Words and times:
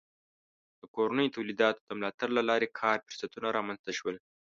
د 0.81 0.83
کورنیو 0.95 1.33
تولیداتو 1.35 1.81
د 1.83 1.89
ملاتړ 1.99 2.29
له 2.37 2.43
لارې 2.49 2.73
کار 2.79 2.97
فرصتونه 3.05 3.47
رامنځته 3.57 3.91
شول. 3.97 4.15